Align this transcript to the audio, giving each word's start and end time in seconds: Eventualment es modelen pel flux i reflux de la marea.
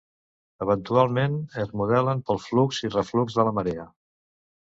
Eventualment 0.65 1.35
es 1.63 1.69
modelen 1.81 2.23
pel 2.29 2.41
flux 2.47 2.79
i 2.87 2.91
reflux 2.95 3.37
de 3.41 3.47
la 3.49 3.55
marea. 3.59 3.87